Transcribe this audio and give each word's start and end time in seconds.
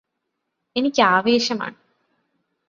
എനിക്ക് 0.75 1.01
ആവേശമാണ് 1.01 1.77